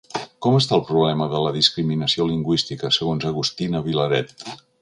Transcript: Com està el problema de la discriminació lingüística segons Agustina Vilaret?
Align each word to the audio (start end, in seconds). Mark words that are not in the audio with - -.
Com 0.45 0.55
està 0.59 0.73
el 0.77 0.81
problema 0.87 1.27
de 1.33 1.41
la 1.47 1.51
discriminació 1.59 2.27
lingüística 2.31 2.93
segons 2.99 3.31
Agustina 3.33 3.87
Vilaret? 3.91 4.39